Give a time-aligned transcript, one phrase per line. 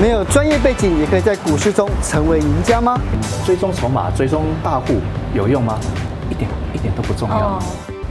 [0.00, 2.98] 没有专业背景也可以在股市中成为赢家吗？
[3.46, 4.94] 追踪筹码、追踪大户
[5.32, 5.78] 有用吗？
[6.28, 7.62] 一点一点都不重要。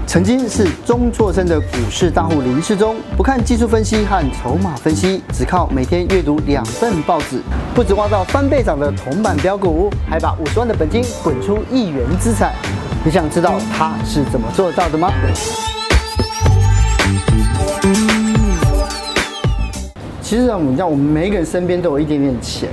[0.08, 7.42] 曾经是中作生的股市大户林世忠，不看技术分析和筹码分析，只靠每天阅读两份报纸，
[7.76, 12.54] 不止挖到翻倍涨的铜板标股，还把五十万的本金滚出亿元资产。
[13.04, 15.12] 你想知道他是怎么做到的吗？
[20.34, 22.68] 其实啊，我们讲，我们每一个人身边都有一点点钱。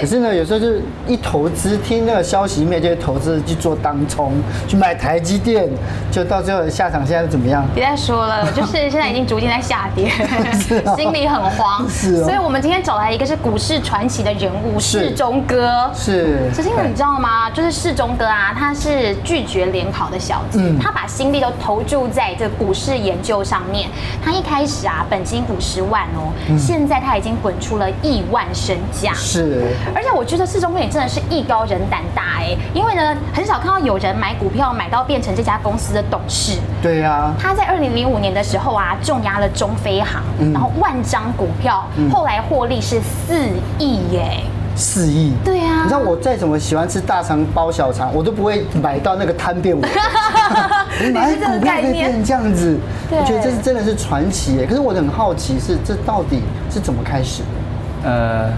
[0.00, 4.32] 可是呢，有时候就是一投资，听那个消息面就会投资去做当冲，
[4.66, 5.68] 去买台积电，
[6.10, 7.64] 就到最后的下场现在是怎么样？
[7.74, 10.10] 别再说了，就是现在已经逐渐在下跌，
[10.96, 11.88] 心里很慌。
[11.88, 15.90] 是、哦，所以我们今天找来一个是股市传奇的人物，世忠哥。
[15.94, 17.50] 是，其实你知道吗？
[17.50, 23.88] 就是世忠哥啊，他是拒绝联考的小子，嗯、他把心力都投注在这个股市研究上面。
[24.24, 29.12] 他一开始啊，本金五十万哦，嗯、现在他已经滚出了亿万身价。
[29.14, 29.64] 是。
[29.94, 36.58] 而且我觉得世忠哥也真的是艺高人胆大哎，因为呢，很少看到有人买股票买到变成这家公司的董事。
[36.82, 37.34] 对呀、啊。
[37.40, 44.40] 他在二零零五年的时候啊，重压了中飞航，嗯、然后万张股票，嗯、后来获利是四亿耶。
[44.76, 45.32] 四亿。
[45.44, 45.82] 对呀、啊。
[45.84, 49.80] 你知道我再怎么喜欢吃大肠包小肠，我都不会买到那个摊变无。
[51.12, 52.78] 买股票可以变成这样子，
[53.10, 54.66] 我觉得这是真的是传奇耶。
[54.66, 58.10] 可是我很好奇是，是这到底是怎么开始的？
[58.10, 58.52] 呃。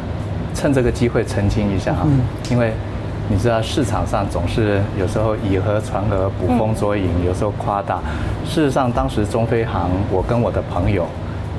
[0.56, 2.06] 趁这个机会澄清一下啊，
[2.50, 2.72] 因为
[3.28, 8.00] 你知道市场上总是有时候以讹传讹、捕风捉影，有时候夸大。
[8.46, 11.06] 事实上，当时中飞航，我跟我的朋友。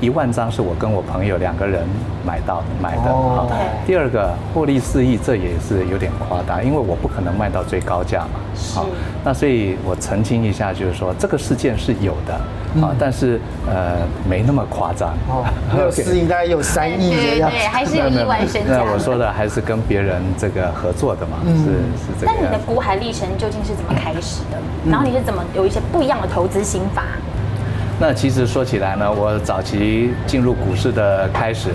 [0.00, 1.84] 一万张是我跟我朋友两个人
[2.24, 3.02] 买到买的。
[3.02, 3.50] 好，
[3.86, 8.40] 第二个获利四亿，这也是有点夸大，因为我不可能卖到最高价嘛。
[8.74, 8.86] 好，
[9.24, 12.34] 那所以我澄清一下，就是说这个事件是有的
[12.80, 13.96] 啊，但是呃
[14.28, 15.10] 没那么夸张。
[15.28, 17.50] 哦， 没有四亿，大概有三亿这样。
[17.50, 18.82] 对，还是有亿万身价。
[18.84, 22.32] 那我说的还是跟别人这个合作的嘛，是是这个。
[22.32, 24.58] 那你的股海历程究竟是怎么开始的？
[24.88, 27.02] 然后你是怎么有一些不一样的投资心法？
[28.00, 31.70] 那其实说起来呢，我早期进入股市的开始，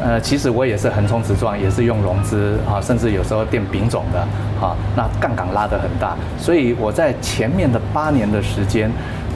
[0.00, 4.20] 呃，其实我也是横冲直撞，也是用融资啊，甚至有时候垫丙种的，
[4.64, 8.88] 啊，那杠杆拉得很大，所以我在前面的八年的时间，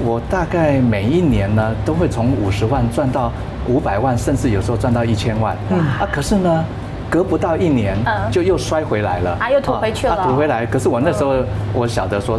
[0.05, 3.33] 我大概每一年呢都会从五十万赚到
[3.67, 5.57] 五百万，甚至有时候赚到一千万。
[5.71, 6.65] 嗯啊，可是呢，
[7.11, 7.97] 隔不到一年
[8.31, 10.65] 就又摔回来了，啊，又吐回去了，吐回来。
[10.65, 11.35] 可是我那时候
[11.73, 12.39] 我晓得说，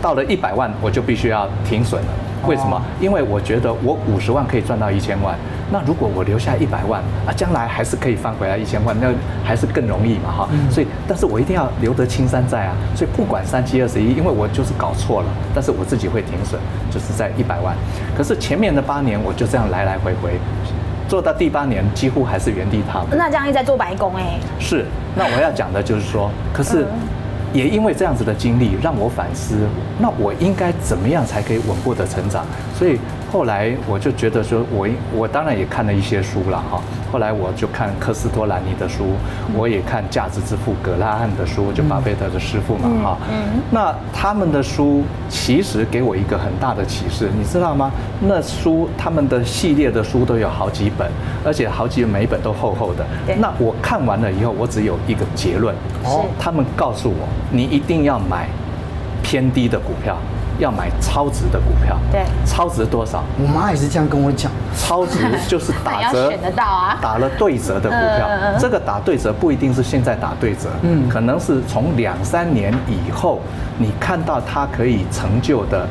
[0.00, 2.08] 到了一百万我就必须要停损了。
[2.46, 2.80] 为什么？
[3.00, 5.36] 因为我觉得我五十万可以赚到一千万，
[5.70, 9.08] 那如果我留下一百万啊，将来还是可以翻回来一千万，那
[9.44, 10.48] 还是更容易嘛哈。
[10.70, 12.74] 所以，但是我一定要留得青山在啊。
[12.94, 16.60] 所以不管三七二十一，因为我就是搞错了，但是我自己会停损，
[16.90, 17.74] 就是在一百万。
[18.16, 20.38] 可是前面的八年我就这样来来回回，
[21.08, 23.16] 做到第八年几乎还是原地踏步。
[23.16, 24.38] 那这样一直在做白工哎。
[24.58, 26.86] 是，那我要讲的就是说，可是。
[27.54, 29.66] 也因为这样子的经历，让我反思，
[29.98, 32.44] 那我应该怎么样才可以稳步的成长？
[32.78, 32.98] 所以。
[33.34, 36.80] 后来我就觉得说，我我当然也看了一些书了哈。
[37.10, 39.06] 后来我就看科斯托兰尼的书，
[39.56, 43.18] 我也看价值之父葛拉汉的书，就巴菲特的师傅嘛哈。
[43.28, 43.60] 嗯。
[43.72, 47.90] 那他们的书其实给我一个很大的启示，你知道吗？
[48.20, 51.10] 那书他们的系列的书都有好几本，
[51.44, 53.04] 而且好几每一本都厚厚的。
[53.40, 55.74] 那我看完了以后，我只有一个结论。
[56.04, 56.24] 哦。
[56.38, 58.48] 他们告诉我，你一定要买
[59.24, 60.16] 偏低的股票。
[60.58, 63.24] 要买超值的股票，对，超值多少？
[63.42, 68.28] 我妈也是这样跟我讲，超值 就是打折，选得到啊，打了对折的股票。
[68.58, 73.40] 这个打对折不一定是现在打对折，嗯，可能是从两三年以后，
[73.78, 75.86] 你看到它可以成就的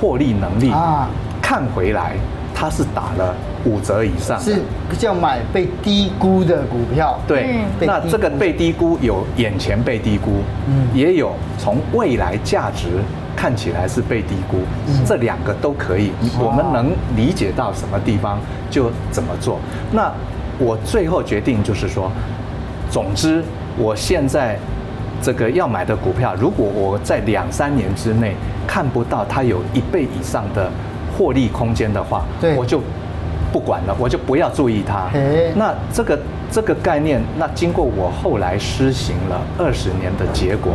[0.00, 1.08] 获利能力啊，
[1.42, 2.12] 看回来
[2.54, 4.62] 它是打了五折以上，是
[4.96, 7.18] 叫买被低估的股票。
[7.26, 12.86] 对，那这个被低估有眼前被低估，嗯，也有从未来价值。
[13.44, 14.56] 看起来是被低估，
[15.04, 16.10] 这两个都可以。
[16.38, 18.38] 我们能理解到什么地方
[18.70, 19.60] 就怎么做。
[19.92, 20.10] 那
[20.58, 22.10] 我最后决定就是说，
[22.90, 23.44] 总之，
[23.76, 24.58] 我现在
[25.20, 28.34] 这个要买的股票，如果我在两三年之内
[28.66, 30.70] 看不到它有一倍以上的
[31.14, 32.24] 获利空间的话，
[32.56, 32.80] 我就
[33.54, 35.08] 不管了，我就不要注意它。
[35.54, 36.18] 那这个
[36.50, 40.72] 这个概念，那经过我后来施行了二十年的结果。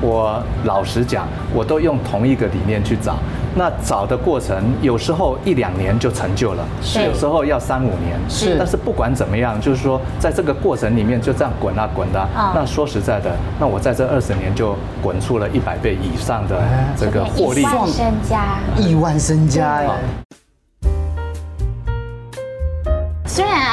[0.00, 3.16] 我老实讲，我都用同一个理念去找。
[3.56, 8.18] 那找的过程，有时候一两年就成就了，是有时候要三五年。
[8.28, 12.28] 是，但是不管怎么样，就是说，在这个过程里面就这样滚啊滚啊。
[12.36, 16.62] 哦、那说实在的，那我在这二十年就滚出了一百倍以上的
[16.96, 17.62] 这个获利。
[17.62, 19.82] 亿万身家，亿万身家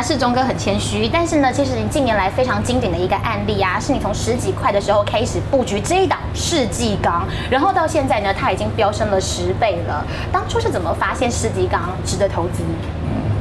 [0.01, 10.06] 是钟哥很谦虚，但是呢，其实你近年来非常经典的一个案例啊，是你从十几块的时候开始布局这一档世纪港，然后到现在呢，它已经飙升了十倍了。
[10.31, 12.63] 当初是怎么发现世纪港值得投资？
[13.04, 13.31] 嗯，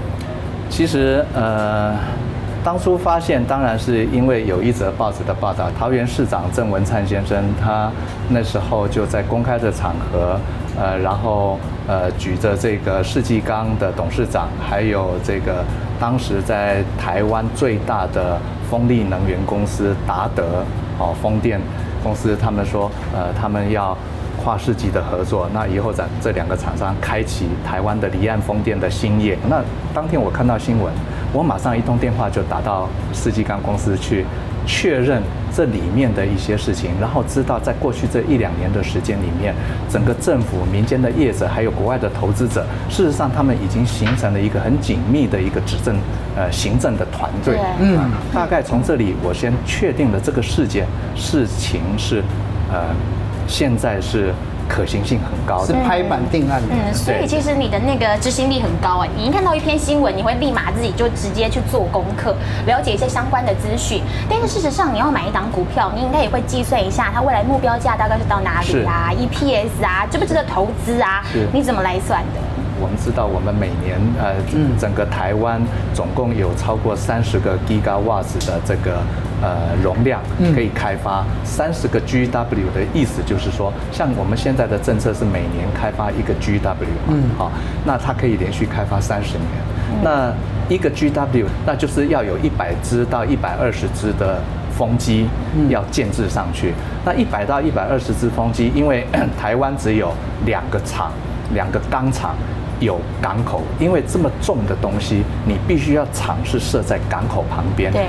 [0.69, 1.95] 其实呃。
[2.65, 7.91] 当初发现，当然是因为有一则报纸的报道，桃园市长郑文灿先生，他
[8.29, 10.39] 那时候就在公开的场合，
[10.79, 15.65] 呃，然后呃举着这个世纪钢的董事长，还有这个
[16.01, 18.39] 当时在台湾最大的
[18.69, 20.65] 风力能源公司达德
[20.99, 21.61] 哦风电
[22.03, 23.97] 公司，他们说，呃，他们要
[24.43, 29.39] 跨世纪的合作，那以后在这两个厂商开启台湾的离岸风电的新业。
[29.49, 29.63] 那
[29.95, 30.93] 当天我看到新闻。
[31.33, 34.25] 我马上一通电话就打到世纪钢公司去
[34.67, 35.23] 确认
[35.55, 39.55] 这里面的一些事情，然后知道在过去这一两年的时间里面，
[39.89, 45.97] 整个政府、民间的业者还有国外的投资者，事实上他们已经形成了一个很紧密的一个执政
[46.37, 47.59] 呃行政的团队。
[47.81, 52.23] 嗯，大概从这里我先确定了这个事件事情是
[52.73, 52.95] 呃
[53.47, 54.33] 现在是。
[54.69, 56.69] 可行性很高，是拍板定案的。
[56.71, 62.35] 嗯，所以其实你的那个执行力很高哎，你一看到一篇新闻，你会立马自己就直接去做功课，
[62.67, 64.03] 了解一些相关的资讯。
[64.29, 71.25] 但是事实上，你要买一档股票，你应该也会计算一下它未来目标价大概是到哪里啊，EPS 啊，值不值得投资啊？
[71.53, 72.41] 你怎么来算的？
[72.81, 74.35] 我们知道，我们每年呃，
[74.79, 75.61] 整个台湾
[75.95, 78.99] 总共有超过三十个 Gigawatts 的这个
[79.43, 80.21] 呃容量
[80.55, 81.25] 可以开发。
[81.45, 86.63] 三十个 GW 的意思就是说，像我们现在的政策是每年开发一个 GW
[87.07, 87.53] 嘛，好，
[87.85, 89.49] 那它可以连续开发三十年。
[90.03, 90.33] 那
[90.69, 94.39] 一个 GW，那就是要有一百只到一百二十只的
[94.77, 95.27] 风机
[95.69, 96.75] 要建制上去。
[97.05, 99.07] 那一百到一百二十只风机，因为
[99.41, 100.13] 台湾只有
[100.45, 101.11] 两个厂，
[101.55, 102.35] 两个钢厂。
[102.81, 108.07] 有港口，因为这么重的东西，你必须要厂是设在港口旁边，对，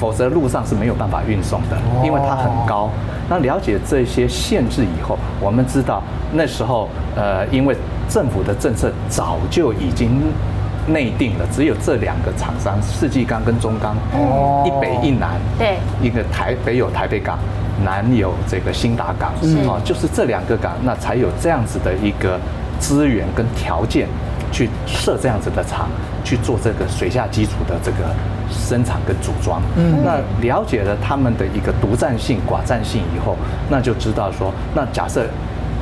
[0.00, 2.88] 否则路上是没有办法运送的，因为它很高。
[3.28, 6.02] 那了解这些限制以后，我们知道
[6.32, 7.76] 那时候，呃，因为
[8.08, 10.22] 政府的政策早就已经
[10.86, 17.38] 内定了，只有这两个厂商，世纪钢跟中钢，哦，一北一南，对，一个台北有台北港，
[17.84, 19.32] 南有这个新达港，
[19.66, 22.38] 哦，就是这两个港，那才有这样子的一个。
[22.78, 24.08] 资源跟条件
[24.52, 25.88] 去设这样子的厂，
[26.24, 27.98] 去做这个水下基础的这个
[28.50, 29.60] 生产跟组装。
[29.76, 33.36] 嗯，那了解了他们的一个独占性、寡占性以后，
[33.68, 35.26] 那就知道说，那假设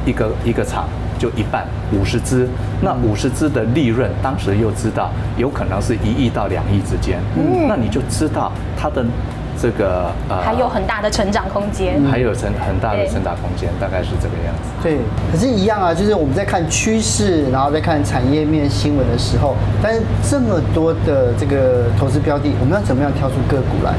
[0.07, 0.89] 一个一个厂
[1.19, 2.49] 就一半五十只，
[2.83, 7.19] 那五十只的利润，当时又知道有可能是一亿到两亿之间。
[7.37, 9.05] 嗯，那你就知道它的。
[9.65, 14.69] 这个呃，还有很大的成长空间，还有成很大的成长空间，大概是这个样子。
[14.83, 14.99] 对，
[15.33, 23.95] 可是，一样啊，就是我们在看趋势，然后在看产业面新闻的时候，但是这么多的这个投资标的，我们要怎么样挑出个股来？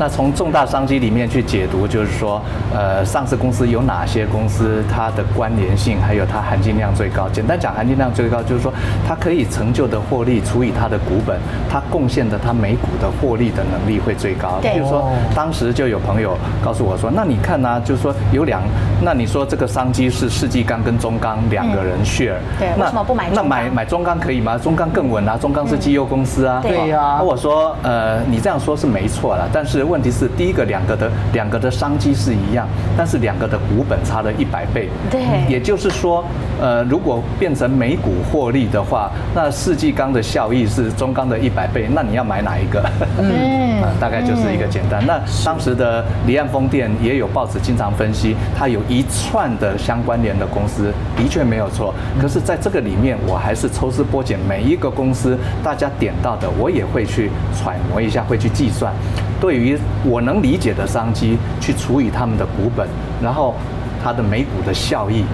[0.00, 2.40] 那从重大商机里面去解读，就是说，
[2.74, 7.28] 呃，上市公司有哪些公司它的关联性，还有它含金量最高。
[7.28, 8.72] 简单讲，含金量最高就是说，
[9.06, 11.38] 它可以成就的获利除以它的股本，
[11.68, 14.58] 它贡献的它每股的获利的能力会最高。
[14.62, 14.74] 对。
[14.74, 17.82] 就是说，当时就有朋友告诉我说，那你看呢、啊？
[17.84, 18.62] 就是说有两，
[19.02, 23.28] 那你说这个商机是世纪钢跟中钢两个人 share，、嗯、对，那为什么不买？
[23.34, 24.56] 那买买中钢可以吗？
[24.56, 26.60] 中钢更稳啊，中钢是绩优公司啊。
[26.62, 27.16] 对呀。
[27.18, 29.84] 那我说，呃，你这样说是没错了，但是。
[29.90, 32.66] 问题是，第一个两个的两个的商机是一样，
[32.96, 34.88] 但是两个的股本差了一百倍。
[35.10, 36.24] 对，也就是说，
[36.60, 42.88] 呃，如果变成每股获利的话，那世纪钢的效益是中钢的一百倍，那你要买哪一个？
[43.18, 45.04] 嗯， 大概就是一个简单。
[45.04, 51.92] 那当时的离岸风电也有报纸经常分析，它有一串的相关联的公司，的确没有错。
[52.20, 58.92] 可是在这个里面，我还是抽丝剥茧，每一个公司大家点到的，我也会去揣摩一下，会去计算。
[59.40, 62.88] 对于我能理解的商机，去除以他们的股本，
[63.22, 63.54] 然后
[64.02, 65.24] 它的每股的效益，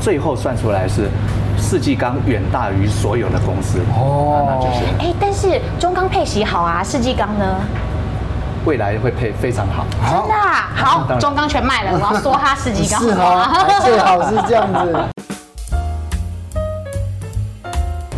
[0.00, 1.08] 最后算出来是
[1.58, 3.80] 世纪钢远大于所有的公司。
[3.94, 4.84] 哦，那就是。
[5.00, 7.44] 哎，但是中钢配息好啊，世纪钢呢？
[8.64, 9.84] 未来会配非常好。
[10.00, 10.34] 真的？
[10.74, 13.00] 好，中钢全卖了，我要梭哈世纪钢。
[13.00, 15.13] 是哈，最好是这样子。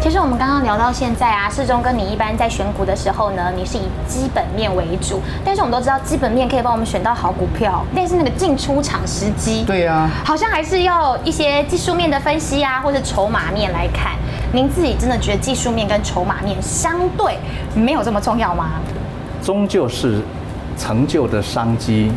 [0.07, 5.21] 其实我们刚刚聊到现在啊，世忠跟你一般在选股的时候呢，你是以基本面为主。
[5.45, 14.13] 但是我们都知道，基本面可以帮我们选到好股票，但是那个进出场时机，对呀，好像还是要一些技术面的分析啊，或者筹码面来看。
[14.53, 17.37] 您自己真的觉得技术面跟筹码面相对
[17.75, 18.75] 没有这么重要吗？
[19.43, 20.23] 终究是
[20.79, 22.13] 成就的商机。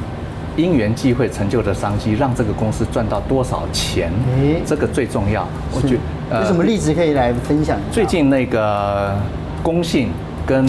[0.59, 5.47] 因缘际会成就的商机，让这个公司赚到多少钱，欸、这个最重要。
[5.73, 7.77] 我觉得、呃、有什么例子可以来分享？
[7.91, 9.15] 最近那个
[9.63, 10.09] 工信
[10.45, 10.65] 跟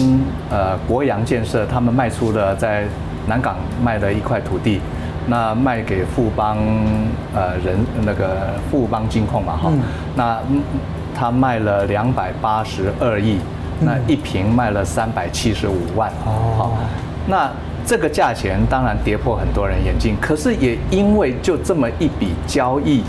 [0.49, 2.85] 呃国阳建设他们卖出了在
[3.27, 4.79] 南港卖了一块土地，
[5.27, 6.57] 那卖给富邦
[7.35, 9.79] 呃人那个富邦金控嘛哈，嗯、
[10.15, 10.39] 那
[11.13, 13.37] 他卖了两百八十二亿，
[13.81, 16.71] 那一平卖了三百七十五万哦，
[17.27, 17.51] 那
[17.85, 23.03] 这个价钱当然跌破很多人眼镜，可是也因为就这么一笔交易，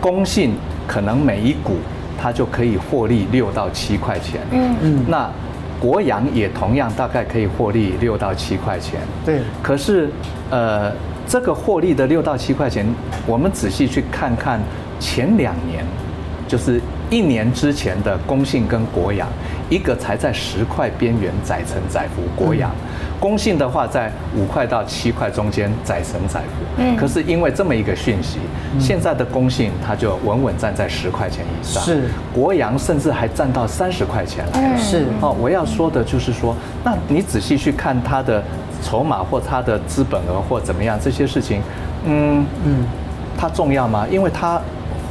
[0.00, 0.54] 公信
[0.86, 1.76] 可能每一股。
[2.16, 4.40] 它就可以获利六到七块钱。
[4.50, 5.30] 嗯嗯，那
[5.78, 8.98] 国阳也同样大概可以获利六到七块钱。
[9.26, 9.40] 对。
[9.62, 10.08] 可是，
[10.48, 10.90] 呃，
[11.26, 12.86] 这个获利的六到七块钱，
[13.26, 14.58] 我们仔细去看看
[14.98, 15.84] 前两年，
[16.48, 19.28] 就是一年之前的公信跟国阳，
[19.74, 22.70] 一个才在十块边缘载沉载浮，国阳。
[22.70, 22.84] 嗯
[23.20, 26.64] 公信的话，在五块到七块中间载沉载浮。
[26.76, 26.94] 嗯。
[26.94, 28.38] 可是因为这么一个讯息，
[28.78, 31.82] 现在的公信它就稳稳站在十块钱以上。
[31.82, 32.02] 是。
[32.34, 34.78] 国阳甚至还站到三十块钱来了。
[34.78, 35.06] 是。
[35.22, 36.54] 哦，我要说的就是说，
[36.84, 38.42] 那你仔细去看它的
[38.82, 41.62] 筹码或它的资本额或怎么样这些事情，
[42.04, 42.84] 嗯嗯，
[43.38, 44.06] 它重要吗？
[44.10, 44.60] 因为它。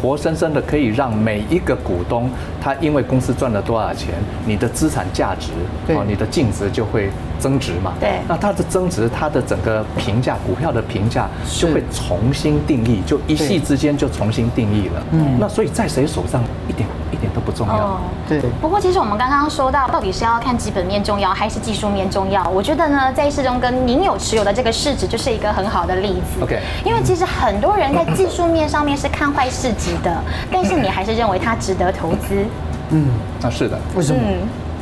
[0.03, 2.29] 活生生的可以让每一个股东，
[2.59, 4.09] 他因为公司赚了多少钱，
[4.45, 5.51] 你的资产价值，
[5.95, 7.09] 哦，你的净值就会
[7.43, 7.93] 增值嘛。
[7.99, 8.21] 对。
[8.27, 15.03] 那它的增值，它的整个评价，股票的评价就会重新定义，就一夕之间就重新定义了。
[15.11, 15.37] 嗯。
[15.39, 17.99] 那所以在谁手上一点一点都不重要。
[18.29, 18.39] 对。
[18.61, 22.47] 不过其实我们刚刚说到，到底是要看基本面重要还是技术面重要？
[22.49, 26.43] 我觉得呢，在市中跟您有持有的这个市值就是一个很好的例子。
[26.43, 26.59] OK。
[26.85, 29.91] 因为其实很多人在技术面上面是看坏市值。
[30.03, 30.11] 的，
[30.51, 32.43] 但是你还是认为它值得投资？
[32.89, 33.07] 嗯，
[33.39, 33.79] 那是的。
[33.95, 34.19] 为什么？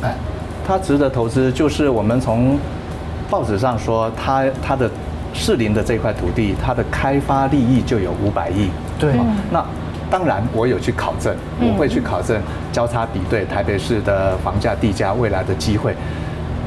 [0.02, 0.14] 哎，
[0.66, 2.58] 它值得投资，就是我们从
[3.30, 4.90] 报纸上说，它它的
[5.34, 8.70] 士林的这块土地，它的开发利益就有五百亿。
[8.98, 9.12] 对。
[9.50, 9.64] 那
[10.10, 12.40] 当然，我有去考证，我会去考证
[12.70, 15.96] 交叉比对台北市的房价、地价未来的机会。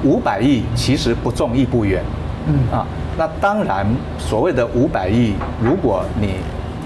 [0.04, 2.04] 五百亿其实不重亦不远。
[2.48, 2.86] 嗯啊，
[3.18, 3.86] 那当然，
[4.18, 6.36] 所谓的五百亿，如果你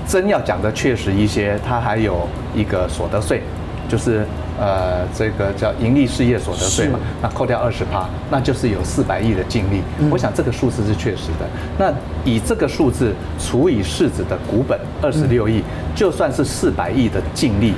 [0.05, 3.41] 真要讲的确实一些，它还有一个所得税，
[3.87, 4.25] 就是
[4.59, 9.81] 呃这个叫盈利事业所得税嘛，那扣掉二十趴，那就是有四百亿的净利。
[10.11, 11.47] 我想这个数字是确实的。
[11.77, 15.63] 那以这个数字除以市值的股本二十六亿，
[15.95, 17.73] 就算是四百亿的净利，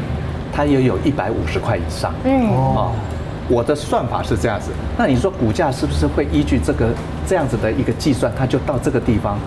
[0.51, 2.13] 它也有一百五十块以上。
[2.23, 2.91] 嗯哦，
[3.47, 4.71] 我的算法是这样子。
[4.97, 6.89] 那你说股价是不是会依据这个
[7.27, 9.37] 这样子的一个计算，它就到这个地方？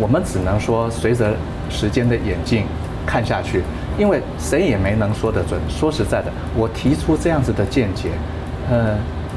[0.00, 1.36] 我们只能说随着。
[1.70, 2.64] 时间的演进
[3.04, 3.62] 看下去，
[3.98, 5.60] 因为谁也没能说得准。
[5.68, 8.10] 说实在的，我提出这样子的见解，
[8.70, 8.96] 嗯，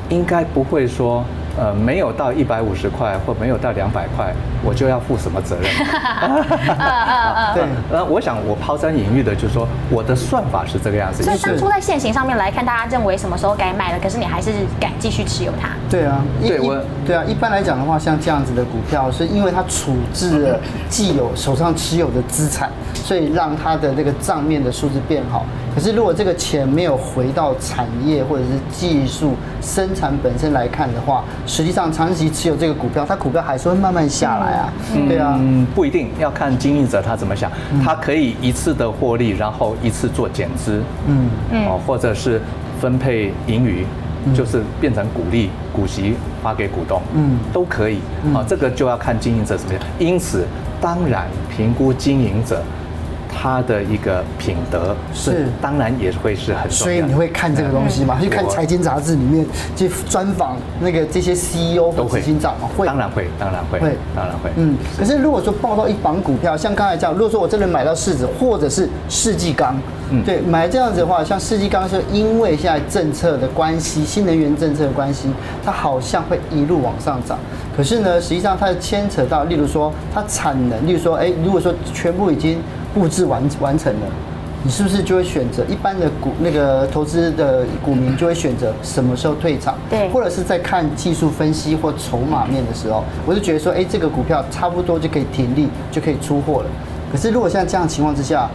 [0.10, 1.26] 应该不会说。
[1.60, 5.70] 呃，没有到一百五十块或没有到两百块，我就要负什么责任？
[7.54, 11.24] 对，那我想我抛砖引玉的，就是说我的算法是这个样子。
[11.24, 15.70] 所以当初在现行上面来看，大家认为什么时候该卖了，可是你还是敢继续持有它？
[15.90, 25.46] 对啊，对我对啊，一般来讲的话，像这样子的股票，是因为它处置了既有手上持有的资产，所以让它的这个账面的数字变好。
[25.74, 34.74] 可是，如果这个钱没有回到产业或者是技术生产本身来看的话，实际上长期持有这个股票，它股票还是会慢慢下来啊。
[34.96, 35.40] 嗯、对啊，
[35.74, 37.52] 不一定要看经营者他怎么想，
[37.84, 42.42] 他可以一次的获利，然后一次做减资，嗯嗯，哦，或者是
[42.80, 43.86] 分配盈余，
[44.34, 48.00] 就是变成股利、股息发给股东，嗯，都可以。
[48.34, 49.84] 啊，这个就要看经营者怎么样。
[50.00, 50.46] 因此，
[50.80, 52.62] 当然评估经营者。
[53.34, 56.72] 他的一个品德是，当然也会是很重要的。
[56.72, 58.18] 所以你会看这个东西吗？
[58.22, 59.46] 去看财经杂志里面
[59.76, 62.70] 去专访那个这些 CEO 和执行长吗？
[62.78, 64.50] 会，当然会，当然会，会，当然会。
[64.58, 69.76] 嗯，可是如果说报到一档股票，像刚才这样，如果说我真的买到市值或者是世纪钢，
[70.10, 75.30] 嗯，对，买这样子的话，像世纪钢是因为现在政策的关系，新能源政策的关系，
[75.66, 77.40] 它好像会一路往上涨。
[77.76, 82.60] 可是呢，实际上它牵扯到，例如说它产能，例如说，哎，如果说全部已经
[82.94, 84.08] 布置完完成了，
[84.64, 89.76] 你是不是就会选择一般的股那个投资的股民就会选择什么时候退场？
[89.90, 96.70] 对，或者是在看技术分析或筹码面的时候，我就觉得说，哎，这个股票差不多就可以停利，就可以出货了。
[97.12, 98.50] 可是如果像这样情况之下，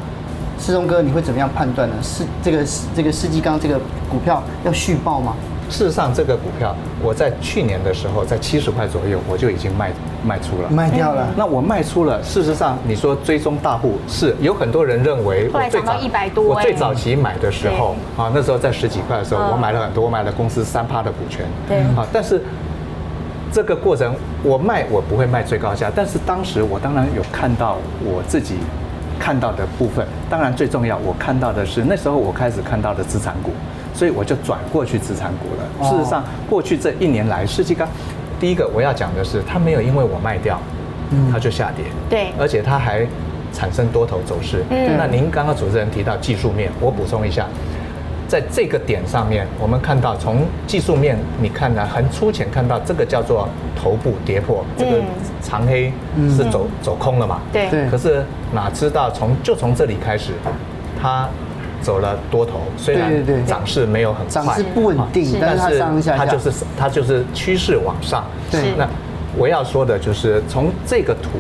[0.59, 1.95] 世忠哥你会怎么样判断呢？
[2.03, 2.65] 是这个
[2.95, 3.79] 这个世纪刚这个
[4.09, 5.35] 股票要续报吗？
[5.69, 9.91] 事实上，这个股票我在去年的时候在七十块左右，我就已经卖
[10.25, 11.27] 卖出了，卖掉了。
[11.37, 12.23] 那我卖出了。
[12.23, 21.45] 事实上，你说追踪大户是有很多人认为，我最早一百多，我最早期买的时候啊，那时候在十几块的时候，我买了很多，我买了公司三趴的股权。
[21.67, 22.41] 对啊，但是
[23.53, 28.55] 这个过程我卖我不会卖最高价，但是当时我当然有看到我自己
[29.19, 30.07] 看到的部分。
[30.31, 33.51] 当然最重要，我看到的是那时候我开始看到的资产股。
[33.97, 35.91] 所以我就转过去资产股了。
[35.91, 37.89] 事实上，过去这一年来，世纪钢，
[38.39, 40.61] 第一个我要讲的是，它没有因为我卖掉，
[41.33, 43.07] 它就下跌，对，而且它还
[43.53, 44.63] 产生多头走势。
[44.69, 47.47] 嗯，那您刚刚主持人提到技术面，我补充一下。
[48.29, 53.49] 在这个点上面，我们看到从技术面，你看呢，很粗浅看到这个叫做
[53.81, 55.01] 头部跌破，这个
[55.41, 55.93] 长黑
[56.37, 57.41] 是走走空了嘛？
[57.53, 57.89] 对。
[57.89, 60.33] 可是哪知道从就从这里开始，
[61.01, 61.29] 它
[61.81, 63.13] 走了多头，虽然
[63.47, 65.79] 涨势没有很快，涨势不稳定，但是
[66.17, 68.25] 它就是它就是趋势往上。
[68.51, 68.75] 对。
[68.77, 68.89] 那
[69.37, 71.31] 我要说的就是从这个图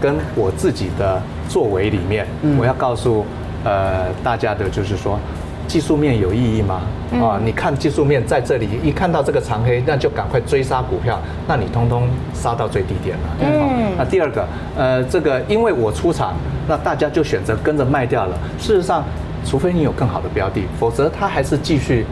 [0.00, 2.26] 跟我自己的作为里面，
[2.58, 3.24] 我要告诉
[3.64, 5.18] 呃大家的就是说。
[5.66, 6.80] 技术面有意义吗？
[7.22, 13.22] 啊，你看技术面在这里，一看到这个长黑，那就赶快追杀股票，那你通通杀到最低点了。
[13.42, 13.92] 嗯。
[13.98, 16.32] 那第二个，呃，这个因为我出场，
[16.66, 18.34] 那大家就选择跟着卖掉了。
[18.58, 19.04] 事实上，
[19.44, 22.06] 除非你有更好的标的，否则它还是继续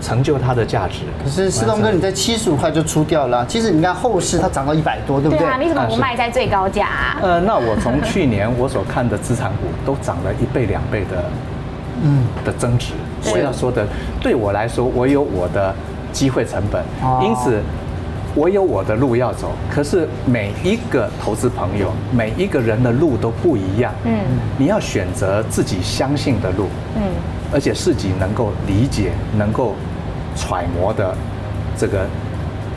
[0.00, 1.00] 成就它的价值。
[1.22, 5.38] 可是世东哥，你在七十五块就出掉了，其实你看后市它涨到一百多，对不对？
[5.38, 7.18] 对啊，你怎么不卖在最高价啊？
[7.22, 11.24] 呃，那我从去年我所看的资产股都涨了一倍两倍的。
[12.02, 12.92] 嗯的增值，
[13.32, 13.86] 我要说的，
[14.20, 15.72] 对我来说，我有我的
[16.12, 16.82] 机会成本，
[17.22, 17.62] 因此
[18.34, 19.52] 我有我的路要走。
[19.70, 23.92] 可是每一个投资朋友，每一个人的路都不一样。
[24.04, 24.12] 嗯，
[24.58, 27.02] 你要选择自己相信的路，嗯，
[27.52, 29.74] 而且自己能够理解、能够
[30.34, 31.14] 揣摩的
[31.76, 32.06] 这个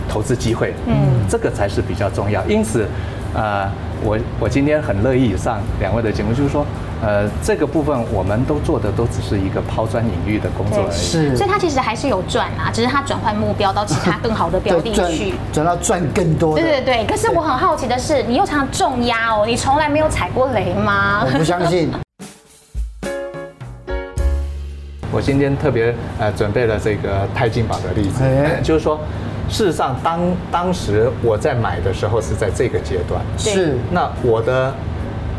[0.08, 0.94] 投资机会，嗯，
[1.28, 2.46] 这个才是比较重要。
[2.46, 2.88] 因此，
[3.34, 3.70] 呃，
[4.04, 6.66] 我我今天很乐意上两位的节目，就是说。
[7.00, 16.56] 呃，这个部分我们都做的都只是一个抛砖引玉的工作而已，是，所以它其实还是有赚啊，只是它转换目标到其他更好的标的去，转到赚更多。
[16.56, 21.24] 对对对，可是我很好奇的是，你又常常重压哦，你从来没有踩过雷吗？
[21.24, 21.92] 我不相信。
[25.14, 28.24] 我今天特别呃准备了这个泰金宝的例子，
[28.64, 29.00] 就是说，
[29.50, 30.20] 事实上当
[30.52, 34.74] 当时我在买的时候是在这个阶段，是，那我的。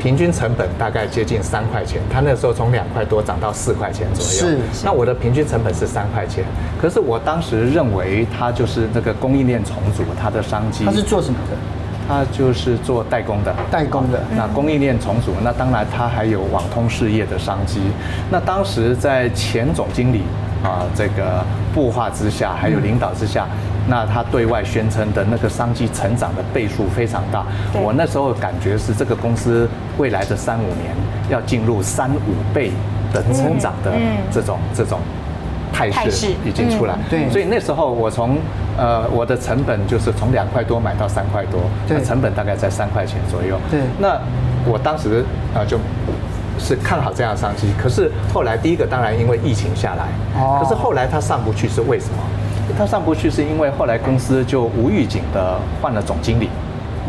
[0.00, 4.56] 平均成本大概接近三块钱，它那时候从两块多涨到四块钱左右。
[4.56, 6.44] 是，那我的平均成本是三块钱，
[6.80, 10.84] 可是我当时认为它就是那个供应链重组，它的商机。
[10.84, 11.56] 它是做什么的？
[12.08, 13.54] 它就是做代工的。
[13.70, 14.22] 代工的。
[14.36, 17.80] 那供应链重组，那当然它还有网通事业的商机。
[18.30, 20.22] 那当时在前总经理
[20.62, 23.46] 啊这个布化之下，还有领导之下。
[23.88, 30.94] 那他对外宣称的那个商机成长的倍数非常大，我那时候感觉是这个公司未来的三五年
[31.30, 32.70] 要进入三五倍
[33.12, 33.92] 的成长的
[34.30, 35.00] 这种这种
[35.72, 36.94] 态势已经出来。
[37.08, 38.36] 对，所以那时候我从
[38.76, 43.58] 呃我的成本就是从两块多买到三块多，那成本大概在三块钱左右。
[43.70, 44.20] 对，那
[44.70, 45.24] 我当时
[45.54, 45.78] 啊就
[46.58, 50.08] 是看好这样的商机，可是后来第一个当然因为疫情下来，
[50.60, 52.18] 可是后来它上不去是为什么？
[52.76, 56.48] 他上不去是因为后来公司就无预警的换了总经理，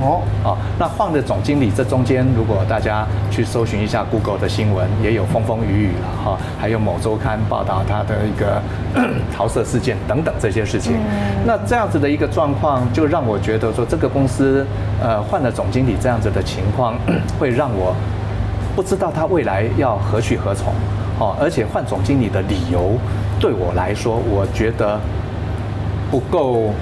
[0.02, 8.62] 哦，哦，那换了总经理，这中间如果大家去搜寻一下 Google 的新闻，也有风风雨雨了哈，还有某周刊报道他的一个
[9.36, 10.93] 桃色事件等等这些事情。
[11.45, 14.65] 那这样子的一个状况，就让我觉得说这个公司
[15.02, 16.95] 呃换了总经理这样子的情况，
[17.38, 17.93] 会让我
[18.76, 20.74] 不知道他未来要何去何从，
[21.19, 22.93] 哦，而且换总经理的理由
[23.39, 25.00] 对我来说，我觉得。
[26.10, 26.74] 不够，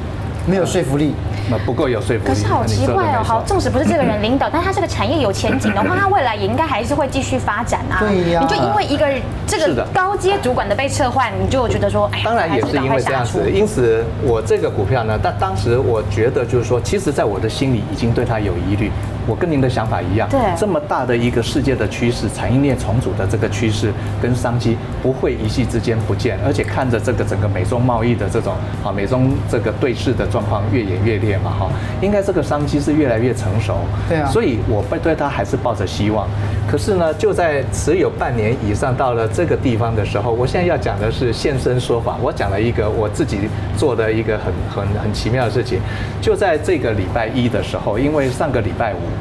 [0.45, 1.13] 没有说服力。
[1.49, 2.29] 那不够有说服力。
[2.29, 7.99] 可是好奇怪哦，好，纵使不是这个人领导，但他这个产业有前景的话，他未来也应该还是会继续发展啊。
[8.01, 8.41] 对呀。
[8.41, 9.07] 你就因为一个
[9.45, 13.49] 这个高阶主管的被撤换，你就觉得说，哎，当然也是因为这样子。
[13.49, 18.91] 因此，我这个股票呢，但当时我觉得就是说，其实在我的心里已经对他有疑虑。
[19.27, 31.69] 我跟您的想法一样，对，这么大的一个世界的趋势，产业链重组的这个趋势跟商机不会一夕之间不见，而且看着这个整个美中贸易的这种啊，美中这个对峙的状况越演越烈嘛，哈，
[32.01, 36.25] 应该这个商机是越来越成熟，对啊，所以我会对它还是抱着希望。
[36.65, 45.79] 可是呢，就在持有半年以上到了这个地方的时候，我现在要讲的是现身说法，我讲了一个我自己做的一个很很很奇妙的事情，
[46.21, 49.16] 就在这个礼拜一的时候，因为上个礼拜五。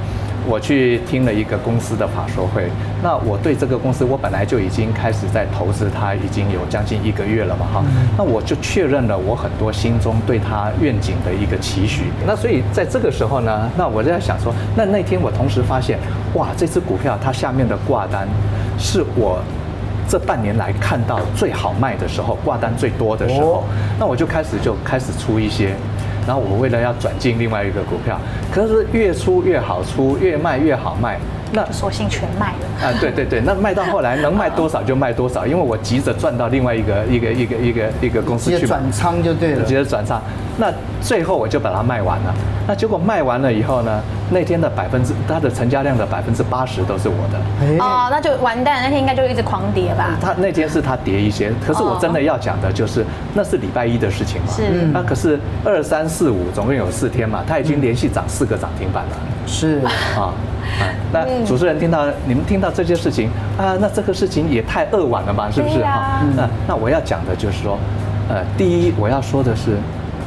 [0.48, 2.70] 我去听了一个公司的法说会，
[3.02, 7.84] 那我对这个公司，我本来就已经开始在投资它，已经有将近一个月了嘛，哈，
[8.16, 12.04] 那我就确认了我很多心中对它愿景的一个期许。
[12.24, 15.98] 那所以在这个时候呢，那我就在想说，那那天我同时发现，
[16.34, 18.28] 哇，这支股票它下面的挂单，
[18.78, 19.40] 是我
[20.08, 23.64] 这半年来看到最好卖的时候，挂单最多的时候，
[23.98, 25.74] 那我就开始就开始出一些。
[26.26, 28.18] 然后我为了要转进另外一个股票，
[28.52, 31.18] 可是越出越好出，越卖越好卖，
[31.52, 32.86] 那索性全卖了。
[32.86, 40.20] 啊，对对对，那卖到后来能卖多少就卖多少，因为我急着转到另外一个一个一个一个一个公司去转仓就对了，急着转仓。
[40.58, 42.34] 那最后我就把它卖完了。
[42.66, 47.84] 那结果卖完了以后呢，那天的百分之它的成交量的百分之八十都是我的。
[47.84, 50.16] 哦，那就完蛋，那天应该就一直狂跌吧？
[50.20, 53.04] 它那天是它跌一些，可是我真的要讲的就是
[53.34, 54.52] 那是礼拜一的事情嘛。
[54.52, 54.62] 是。
[54.92, 59.16] 那可是二三四五总共有四天嘛，它已经连续涨四个涨停板了。
[59.46, 59.90] 是啊。
[60.18, 60.34] 啊，
[61.12, 66.22] 那主持人听到你们听到这件事情啊，那这个事情也太扼腕了吧，是不是啊？
[66.36, 67.78] 那那我要讲的就是说，
[68.28, 69.76] 呃，第一我要说的是，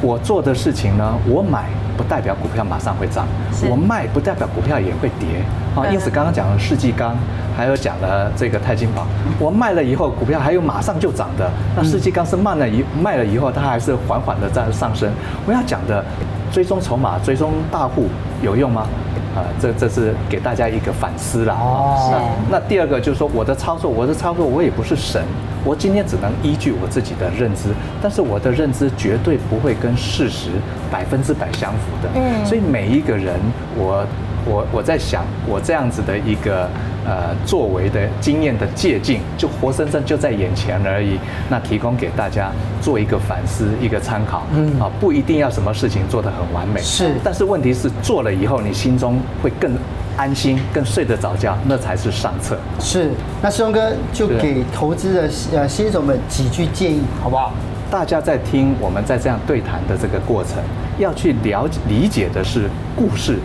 [0.00, 3.26] 我做的事情呢，我买不代表股票马上会涨，
[3.68, 5.44] 我卖不代表股票也会跌
[5.76, 5.86] 啊。
[5.92, 7.14] 因此刚刚讲了世纪钢，
[7.54, 9.06] 还有讲了这个钛金宝，
[9.38, 15.12] 我卖了以后股票还有马上就涨的，那世纪钢是慢了以卖了以后它还是缓缓的在上升。
[15.46, 16.02] 我要讲的
[16.50, 18.06] 追踪筹码、追踪大户
[18.40, 18.86] 有用吗？
[19.34, 21.54] 啊，这这是给大家一个反思啦。
[21.54, 22.12] 哦。
[22.50, 25.22] 那那第二个就是说，我的操作，我的操作，我也不是神，
[25.64, 27.68] 我今天只能依据我自己的认知，
[28.02, 30.50] 但是我的认知绝对不会跟事实
[30.90, 32.08] 百分之百相符的。
[32.14, 32.44] 嗯。
[32.44, 33.38] 所以每一个人，
[33.76, 34.04] 我
[34.46, 36.68] 我我在想，我这样子的一个。
[37.10, 41.18] 呃，作为的经验的借鉴，就活生生就在眼前而已。
[41.48, 44.46] 那提供给大家做一个反思，一个参考。
[44.54, 46.80] 嗯啊，不一定要什么事情做得很完美。
[46.80, 49.76] 是，但是问题是做了以后，你心中会更
[50.16, 52.56] 安心，更睡得着觉，那才是上策。
[52.78, 53.10] 是，
[53.42, 57.52] 那师兄哥就给投资的呃新手们几句建议，好不好？
[57.90, 60.62] 大家在听我们在这样对谈的这个过程，
[60.96, 63.40] 要去了解理解的是故事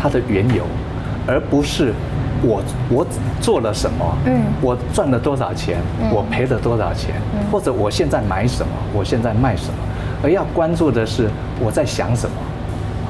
[0.00, 0.62] 它的缘由，
[1.26, 1.92] 而不是。
[2.42, 3.06] 我我
[3.40, 4.04] 做了什么？
[4.26, 5.78] 嗯，我赚了多少钱？
[6.12, 7.14] 我赔了多少钱？
[7.50, 8.72] 或者我现在买什么？
[8.92, 9.78] 我现在卖什么？
[10.22, 11.28] 而要关注的是
[11.60, 12.36] 我在想什么。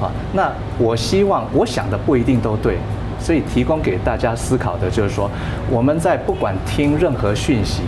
[0.01, 2.79] 好，那我希望我想的不一定都对，
[3.19, 5.31] 所以提供给大家思考的就是说，
[5.71, 7.83] 我们在不管听任何讯息，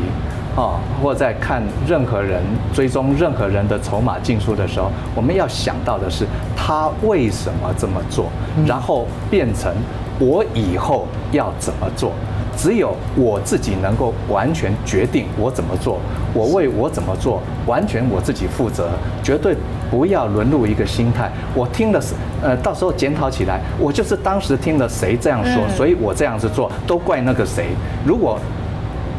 [0.56, 6.26] 啊，或在看任何人追踪任何人的筹码进出的时候，我们要想到的是
[6.56, 8.26] 他为什么这么做，
[8.66, 9.72] 然后变成。
[10.20, 12.12] 我以后要怎么做？
[12.56, 15.98] 只有我自己能够完全决定我怎么做。
[16.34, 18.90] 我为我怎么做完全我自己负责，
[19.22, 19.56] 绝对
[19.90, 21.30] 不要沦入一个心态。
[21.54, 22.00] 我听了，
[22.42, 27.68] 呃，到时候检讨起来，我就是当时听了谁这样说，所以我这样子做，都怪那个谁。
[28.04, 28.38] 如果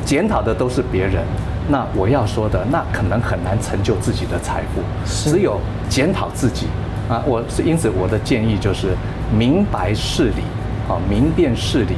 [0.05, 1.23] 检讨的都是别人，
[1.67, 4.81] 那我要说的，那可能很难成就自己的财富。
[5.03, 5.59] 只有
[5.89, 6.67] 检讨自己
[7.09, 8.89] 啊，我是因此我的建议就是
[9.35, 10.43] 明白事理。
[11.09, 11.95] 明辨事理，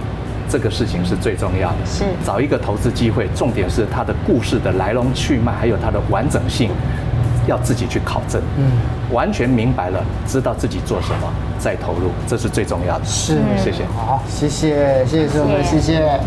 [0.50, 1.78] 这个事情是最重要的。
[1.86, 6.70] 是找一个投资机会，重点是它的故事的来龙去脉，还有它的完整性，
[7.48, 8.42] 要自己去考证。
[8.58, 8.64] 嗯，
[9.12, 13.06] 完全明白了，知道自己做什么，再投入，这是最重要的。
[13.06, 13.84] 是，谢谢。
[13.96, 15.82] 好，谢谢，谢谢师傅，谢谢。
[15.82, 16.20] 谢谢